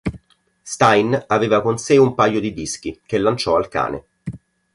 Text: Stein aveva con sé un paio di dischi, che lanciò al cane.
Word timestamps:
Stein 0.63 1.25
aveva 1.27 1.61
con 1.61 1.77
sé 1.77 1.97
un 1.97 2.15
paio 2.15 2.39
di 2.39 2.53
dischi, 2.53 2.99
che 3.05 3.19
lanciò 3.19 3.55
al 3.55 3.67
cane. 3.67 4.03